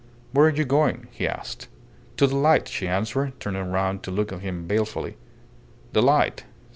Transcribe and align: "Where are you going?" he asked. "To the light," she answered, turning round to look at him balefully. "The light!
"Where 0.31 0.47
are 0.47 0.49
you 0.49 0.65
going?" 0.65 1.09
he 1.11 1.27
asked. 1.27 1.67
"To 2.17 2.25
the 2.25 2.35
light," 2.35 2.67
she 2.67 2.87
answered, 2.87 3.39
turning 3.39 3.69
round 3.69 4.01
to 4.01 4.09
look 4.09 4.33
at 4.33 4.39
him 4.41 4.65
balefully. 4.65 5.15
"The 5.93 6.01
light! 6.01 6.43